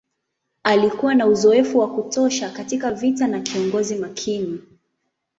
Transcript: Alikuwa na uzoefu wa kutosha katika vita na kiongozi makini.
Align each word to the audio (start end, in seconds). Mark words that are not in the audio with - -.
Alikuwa 0.63 1.15
na 1.15 1.27
uzoefu 1.27 1.79
wa 1.79 1.93
kutosha 1.93 2.49
katika 2.49 2.91
vita 2.91 3.27
na 3.27 3.39
kiongozi 3.41 3.95
makini. 3.95 4.61